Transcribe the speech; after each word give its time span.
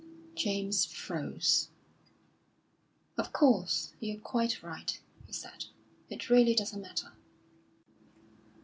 James 0.33 0.83
froze. 0.83 1.69
"Of 3.19 3.31
course, 3.31 3.93
you're 3.99 4.19
quite 4.19 4.63
right," 4.63 4.99
he 5.27 5.31
said. 5.31 5.65
"It 6.09 6.27
really 6.27 6.55
doesn't 6.55 6.81
matter." 6.81 7.11